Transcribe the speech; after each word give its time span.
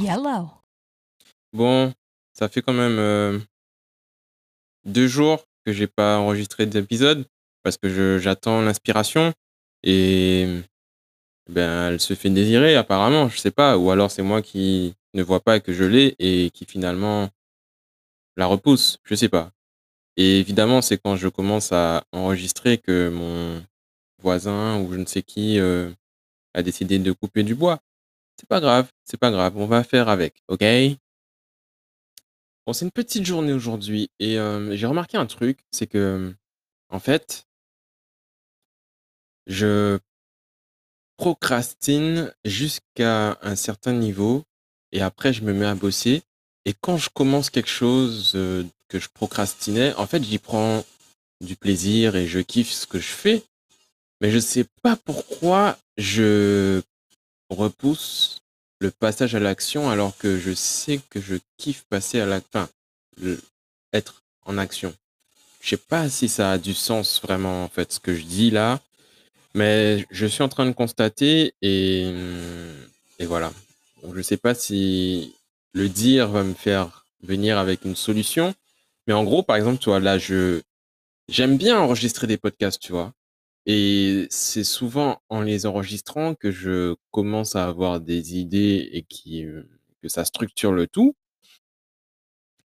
Yellow. 0.00 0.50
Bon, 1.52 1.92
ça 2.32 2.48
fait 2.48 2.62
quand 2.62 2.72
même 2.72 2.98
euh, 2.98 3.38
deux 4.84 5.06
jours 5.06 5.44
que 5.66 5.72
j'ai 5.72 5.86
pas 5.86 6.18
enregistré 6.18 6.66
d'épisode 6.66 7.26
parce 7.62 7.76
que 7.76 8.18
j'attends 8.18 8.62
l'inspiration 8.62 9.32
et 9.82 10.62
ben 11.48 11.88
elle 11.88 12.00
se 12.00 12.14
fait 12.14 12.30
désirer 12.30 12.76
apparemment, 12.76 13.28
je 13.28 13.38
sais 13.38 13.50
pas, 13.50 13.76
ou 13.76 13.90
alors 13.90 14.10
c'est 14.10 14.22
moi 14.22 14.40
qui 14.40 14.94
ne 15.14 15.22
vois 15.22 15.40
pas 15.40 15.60
que 15.60 15.72
je 15.72 15.84
l'ai 15.84 16.14
et 16.18 16.50
qui 16.50 16.64
finalement 16.64 17.28
la 18.36 18.46
repousse, 18.46 18.98
je 19.04 19.14
sais 19.14 19.28
pas. 19.28 19.52
Et 20.16 20.40
évidemment, 20.40 20.82
c'est 20.82 20.98
quand 20.98 21.16
je 21.16 21.28
commence 21.28 21.72
à 21.72 22.04
enregistrer 22.12 22.78
que 22.78 23.08
mon 23.10 23.62
voisin 24.22 24.80
ou 24.80 24.92
je 24.92 24.98
ne 24.98 25.06
sais 25.06 25.22
qui 25.22 25.58
euh, 25.58 25.90
a 26.54 26.62
décidé 26.62 26.98
de 26.98 27.12
couper 27.12 27.42
du 27.42 27.54
bois. 27.54 27.80
C'est 28.40 28.48
pas 28.48 28.60
grave, 28.60 28.90
c'est 29.04 29.18
pas 29.18 29.30
grave, 29.30 29.54
on 29.58 29.66
va 29.66 29.84
faire 29.84 30.08
avec, 30.08 30.42
ok? 30.48 30.64
Bon, 32.66 32.72
c'est 32.72 32.86
une 32.86 32.90
petite 32.90 33.26
journée 33.26 33.52
aujourd'hui 33.52 34.10
et 34.18 34.36
j'ai 34.70 34.86
remarqué 34.86 35.18
un 35.18 35.26
truc, 35.26 35.58
c'est 35.70 35.86
que 35.86 36.34
en 36.88 37.00
fait, 37.00 37.44
je 39.46 39.98
procrastine 41.18 42.32
jusqu'à 42.46 43.38
un 43.42 43.56
certain 43.56 43.92
niveau 43.92 44.44
et 44.90 45.02
après 45.02 45.34
je 45.34 45.42
me 45.42 45.52
mets 45.52 45.66
à 45.66 45.74
bosser. 45.74 46.22
Et 46.64 46.72
quand 46.72 46.96
je 46.96 47.10
commence 47.10 47.50
quelque 47.50 47.68
chose 47.68 48.32
que 48.32 48.98
je 48.98 49.08
procrastinais, 49.12 49.92
en 49.96 50.06
fait, 50.06 50.24
j'y 50.24 50.38
prends 50.38 50.82
du 51.42 51.56
plaisir 51.56 52.16
et 52.16 52.26
je 52.26 52.40
kiffe 52.40 52.72
ce 52.72 52.86
que 52.86 52.98
je 52.98 53.12
fais. 53.12 53.42
Mais 54.22 54.30
je 54.30 54.38
sais 54.38 54.64
pas 54.82 54.96
pourquoi 54.96 55.76
je 55.98 56.80
repousse 57.50 58.39
le 58.80 58.90
passage 58.90 59.34
à 59.34 59.40
l'action 59.40 59.90
alors 59.90 60.16
que 60.18 60.38
je 60.38 60.54
sais 60.54 61.00
que 61.10 61.20
je 61.20 61.36
kiffe 61.58 61.84
passer 61.90 62.20
à 62.20 62.26
la 62.26 62.40
fin, 62.40 62.68
le- 63.20 63.40
être 63.92 64.22
en 64.46 64.58
action. 64.58 64.94
Je 65.62 65.70
sais 65.70 65.78
pas 65.78 66.08
si 66.10 66.28
ça 66.28 66.52
a 66.52 66.58
du 66.58 66.74
sens 66.74 67.20
vraiment 67.22 67.64
en 67.64 67.68
fait 67.68 67.92
ce 67.92 68.00
que 68.00 68.14
je 68.14 68.24
dis 68.24 68.50
là, 68.50 68.80
mais 69.54 70.06
je 70.10 70.26
suis 70.26 70.42
en 70.42 70.48
train 70.50 70.66
de 70.66 70.72
constater 70.72 71.54
et, 71.62 72.12
et 73.18 73.26
voilà. 73.26 73.52
Je 74.14 74.22
sais 74.22 74.36
pas 74.36 74.54
si 74.54 75.34
le 75.72 75.88
dire 75.88 76.28
va 76.28 76.42
me 76.42 76.54
faire 76.54 77.04
venir 77.22 77.58
avec 77.58 77.84
une 77.84 77.96
solution, 77.96 78.54
mais 79.06 79.14
en 79.14 79.24
gros 79.24 79.42
par 79.42 79.56
exemple, 79.56 79.78
tu 79.78 79.90
vois 79.90 80.00
là 80.00 80.18
je 80.18 80.62
j'aime 81.28 81.56
bien 81.58 81.78
enregistrer 81.80 82.26
des 82.28 82.38
podcasts, 82.38 82.80
tu 82.82 82.92
vois. 82.92 83.12
Et 83.66 84.26
c'est 84.30 84.64
souvent 84.64 85.20
en 85.28 85.42
les 85.42 85.66
enregistrant 85.66 86.34
que 86.34 86.50
je 86.50 86.96
commence 87.10 87.56
à 87.56 87.66
avoir 87.66 88.00
des 88.00 88.38
idées 88.38 88.88
et 88.92 89.44
euh, 89.44 89.68
que 90.02 90.08
ça 90.08 90.24
structure 90.24 90.72
le 90.72 90.86
tout. 90.86 91.14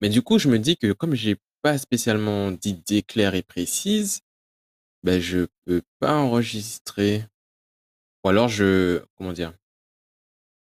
Mais 0.00 0.08
du 0.08 0.22
coup, 0.22 0.38
je 0.38 0.48
me 0.48 0.58
dis 0.58 0.76
que 0.76 0.92
comme 0.92 1.14
j'ai 1.14 1.36
pas 1.62 1.78
spécialement 1.78 2.50
d'idées 2.50 3.02
claires 3.02 3.34
et 3.34 3.42
précises, 3.42 4.20
ben, 5.02 5.20
je 5.20 5.46
peux 5.64 5.82
pas 6.00 6.14
enregistrer. 6.16 7.24
Ou 8.24 8.28
alors 8.28 8.48
je, 8.48 9.02
comment 9.16 9.32
dire, 9.32 9.52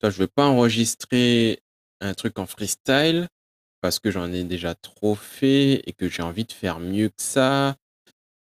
toi, 0.01 0.11
je 0.11 0.19
veux 0.19 0.27
pas 0.29 0.47
enregistrer 0.47 1.63
un 2.01 2.15
truc 2.15 2.39
en 2.39 2.47
freestyle 2.47 3.29
parce 3.81 3.99
que 3.99 4.11
j'en 4.11 4.33
ai 4.33 4.45
déjà 4.45 4.75
trop 4.75 5.15
fait 5.15 5.83
et 5.87 5.93
que 5.93 6.09
j'ai 6.09 6.23
envie 6.23 6.45
de 6.45 6.53
faire 6.53 6.81
mieux 6.81 7.09
que 7.09 7.23
ça. 7.23 7.77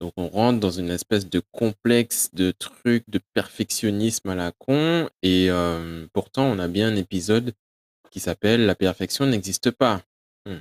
Donc 0.04 0.12
on 0.18 0.28
rentre 0.28 0.60
dans 0.60 0.70
une 0.70 0.90
espèce 0.90 1.30
de 1.30 1.40
complexe 1.50 2.28
de 2.34 2.50
trucs 2.50 3.08
de 3.08 3.18
perfectionnisme 3.32 4.28
à 4.28 4.34
la 4.34 4.52
con 4.52 5.08
et 5.22 5.46
euh, 5.48 6.06
pourtant 6.12 6.44
on 6.44 6.58
a 6.58 6.68
bien 6.68 6.88
un 6.88 6.96
épisode 6.96 7.54
qui 8.10 8.20
s'appelle 8.20 8.66
La 8.66 8.74
perfection 8.74 9.24
n'existe 9.24 9.70
pas. 9.70 10.02
Hmm. 10.44 10.58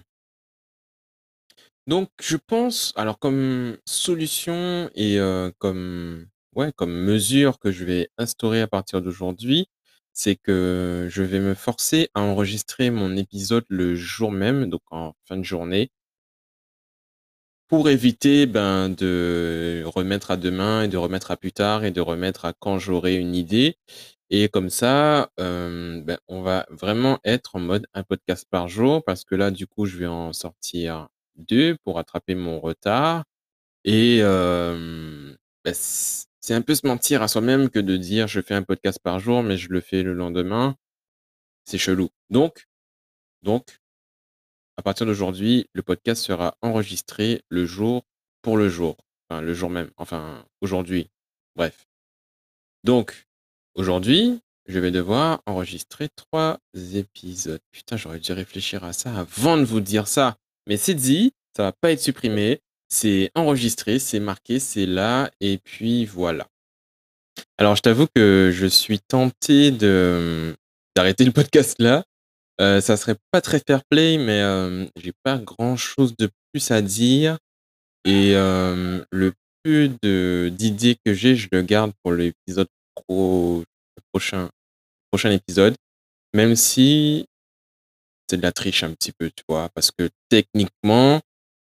Donc 1.87 2.09
je 2.21 2.37
pense, 2.37 2.93
alors 2.95 3.19
comme 3.19 3.75
solution 3.85 4.89
et 4.95 5.19
euh, 5.19 5.51
comme 5.57 6.25
ouais 6.55 6.71
comme 6.71 6.93
mesure 6.93 7.59
que 7.59 7.69
je 7.69 7.83
vais 7.83 8.09
instaurer 8.17 8.61
à 8.61 8.67
partir 8.69 9.01
d'aujourd'hui, 9.01 9.67
c'est 10.13 10.37
que 10.37 11.09
je 11.11 11.21
vais 11.21 11.41
me 11.41 11.53
forcer 11.53 12.07
à 12.13 12.21
enregistrer 12.21 12.91
mon 12.91 13.17
épisode 13.17 13.65
le 13.67 13.93
jour 13.93 14.31
même, 14.31 14.69
donc 14.69 14.83
en 14.89 15.11
fin 15.27 15.35
de 15.35 15.43
journée 15.43 15.91
pour 17.67 17.89
éviter 17.89 18.45
ben, 18.45 18.89
de 18.89 19.83
remettre 19.85 20.31
à 20.31 20.37
demain 20.37 20.83
et 20.83 20.87
de 20.87 20.97
remettre 20.97 21.31
à 21.31 21.37
plus 21.37 21.51
tard 21.51 21.83
et 21.85 21.91
de 21.91 22.01
remettre 22.01 22.45
à 22.45 22.53
quand 22.53 22.79
j'aurai 22.79 23.15
une 23.15 23.35
idée. 23.35 23.77
Et 24.29 24.49
comme 24.49 24.69
ça, 24.69 25.31
euh, 25.39 26.01
ben, 26.01 26.17
on 26.27 26.41
va 26.41 26.65
vraiment 26.69 27.19
être 27.23 27.55
en 27.55 27.59
mode 27.59 27.87
un 27.93 28.03
podcast 28.03 28.47
par 28.49 28.67
jour 28.67 29.03
parce 29.05 29.23
que 29.25 29.35
là, 29.35 29.51
du 29.51 29.67
coup, 29.67 29.85
je 29.85 29.97
vais 29.97 30.07
en 30.07 30.33
sortir 30.33 31.07
deux 31.35 31.77
pour 31.83 31.95
rattraper 31.95 32.35
mon 32.35 32.59
retard. 32.59 33.25
Et 33.85 34.19
euh, 34.21 35.35
ben, 35.65 35.73
c'est 35.75 36.53
un 36.53 36.61
peu 36.61 36.75
se 36.75 36.87
mentir 36.87 37.21
à 37.21 37.27
soi-même 37.27 37.69
que 37.69 37.79
de 37.79 37.97
dire 37.97 38.27
je 38.27 38.41
fais 38.41 38.55
un 38.55 38.63
podcast 38.63 38.99
par 39.03 39.19
jour, 39.19 39.43
mais 39.43 39.57
je 39.57 39.69
le 39.69 39.81
fais 39.81 40.03
le 40.03 40.13
lendemain. 40.13 40.75
C'est 41.65 41.77
chelou. 41.77 42.09
Donc, 42.29 42.67
donc, 43.43 43.79
à 44.77 44.81
partir 44.81 45.05
d'aujourd'hui, 45.05 45.67
le 45.73 45.83
podcast 45.83 46.23
sera 46.23 46.57
enregistré 46.61 47.43
le 47.49 47.65
jour 47.65 48.03
pour 48.41 48.57
le 48.57 48.69
jour. 48.69 48.97
Enfin, 49.29 49.41
le 49.41 49.53
jour 49.53 49.69
même. 49.69 49.91
Enfin, 49.97 50.45
aujourd'hui. 50.61 51.09
Bref. 51.55 51.85
Donc, 52.83 53.27
aujourd'hui, 53.75 54.41
je 54.67 54.79
vais 54.79 54.91
devoir 54.91 55.41
enregistrer 55.45 56.09
trois 56.15 56.59
épisodes. 56.93 57.61
Putain, 57.71 57.97
j'aurais 57.97 58.19
dû 58.19 58.31
réfléchir 58.31 58.83
à 58.83 58.93
ça 58.93 59.15
avant 59.15 59.57
de 59.57 59.63
vous 59.63 59.81
dire 59.81 60.07
ça. 60.07 60.37
Mais 60.67 60.77
c'est 60.77 60.95
dit, 60.95 61.33
ça 61.55 61.63
va 61.63 61.71
pas 61.71 61.91
être 61.91 62.01
supprimé. 62.01 62.61
C'est 62.89 63.31
enregistré, 63.35 63.99
c'est 63.99 64.19
marqué, 64.19 64.59
c'est 64.59 64.85
là. 64.85 65.31
Et 65.39 65.57
puis 65.57 66.05
voilà. 66.05 66.47
Alors, 67.57 67.75
je 67.75 67.81
t'avoue 67.81 68.07
que 68.13 68.51
je 68.53 68.65
suis 68.65 68.99
tenté 68.99 69.71
de 69.71 70.55
d'arrêter 70.95 71.25
le 71.25 71.31
podcast 71.31 71.75
là 71.79 72.03
euh, 72.61 72.81
ça 72.81 72.97
serait 72.97 73.17
pas 73.31 73.41
très 73.41 73.59
fair 73.59 73.83
play, 73.89 74.17
mais 74.17 74.41
euh, 74.41 74.85
j'ai 74.97 75.13
pas 75.23 75.37
grand 75.37 75.75
chose 75.75 76.15
de 76.17 76.29
plus 76.51 76.71
à 76.71 76.81
dire. 76.81 77.37
Et 78.05 78.33
le 78.33 79.33
peu 79.63 79.87
d'idées 80.51 80.97
que 81.05 81.13
j'ai, 81.13 81.35
je 81.35 81.47
le 81.51 81.61
garde 81.61 81.93
pour 82.03 82.11
l'épisode 82.11 82.67
pro, 82.95 83.63
prochain, 84.11 84.49
prochain 85.09 85.31
épisode. 85.31 85.75
Même 86.33 86.55
si 86.55 87.25
c'est 88.29 88.37
de 88.37 88.41
la 88.41 88.51
triche 88.51 88.83
un 88.83 88.91
petit 88.93 89.13
peu, 89.13 89.29
tu 89.29 89.43
vois. 89.47 89.69
Parce 89.73 89.89
que 89.91 90.09
techniquement, 90.29 91.21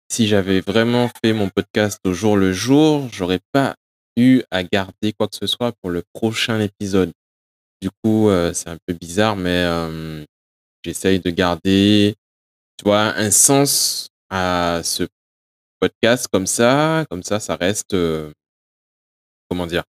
si 0.09 0.28
j'avais 0.28 0.62
vraiment 0.62 1.09
fait 1.22 1.34
mon 1.34 1.50
podcast 1.50 2.00
au 2.06 2.14
jour 2.14 2.38
le 2.38 2.53
jour, 2.53 3.09
j'aurais 3.12 3.41
pas 3.52 3.75
eu 4.16 4.41
à 4.52 4.64
garder 4.64 5.12
quoi 5.12 5.28
que 5.28 5.36
ce 5.36 5.47
soit 5.47 5.74
pour 5.81 5.90
le 5.90 6.03
prochain 6.14 6.62
épisode. 6.62 7.12
Du 7.81 7.90
coup, 8.03 8.30
c'est 8.53 8.70
un 8.70 8.78
peu 8.86 8.94
bizarre, 8.94 9.36
mais 9.36 9.66
J'essaye 10.84 11.19
de 11.19 11.30
garder, 11.30 12.16
tu 12.78 12.84
vois, 12.86 13.16
un 13.16 13.31
sens 13.31 14.09
à 14.30 14.81
ce 14.84 15.08
podcast 15.80 16.28
comme 16.31 16.47
ça. 16.47 17.06
Comme 17.09 17.24
ça, 17.24 17.40
ça 17.40 17.56
reste, 17.56 17.94
euh, 17.94 18.31
comment 19.50 19.68
dire, 19.68 19.84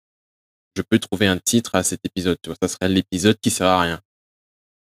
je 0.76 0.82
peux 0.82 1.00
trouver 1.00 1.28
un 1.28 1.38
titre 1.38 1.76
à 1.76 1.84
cet 1.84 2.06
épisode. 2.06 2.38
Tu 2.42 2.50
vois, 2.50 2.58
ça 2.62 2.68
serait 2.68 2.90
l'épisode 2.90 3.38
qui 3.40 3.52
sert 3.52 3.68
à 3.68 3.82
rien. 3.82 4.02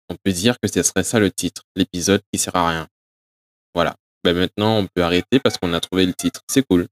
On 0.09 0.17
peut 0.17 0.33
dire 0.33 0.59
que 0.61 0.69
ce 0.69 0.83
serait 0.83 1.05
ça 1.05 1.19
le 1.19 1.31
titre, 1.31 1.63
l'épisode 1.77 2.23
qui 2.33 2.39
sert 2.39 2.55
à 2.57 2.69
rien. 2.69 2.89
Voilà. 3.75 3.97
Ben 4.23 4.35
maintenant, 4.35 4.79
on 4.79 4.87
peut 4.87 5.03
arrêter 5.03 5.39
parce 5.39 5.59
qu'on 5.59 5.73
a 5.75 5.81
trouvé 5.81 6.07
le 6.07 6.15
titre. 6.15 6.41
C'est 6.49 6.67
cool. 6.67 6.89